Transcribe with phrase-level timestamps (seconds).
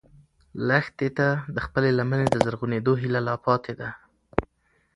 [0.67, 3.89] لښتې ته د خپلې لمنې د زرغونېدو هیله لا پاتې ده.